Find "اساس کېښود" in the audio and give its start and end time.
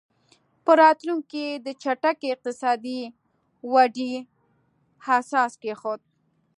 5.17-6.01